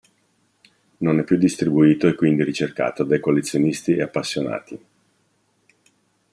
[0.97, 4.85] Non è più distribuito e quindi ricercato dai collezionisti e appassionati.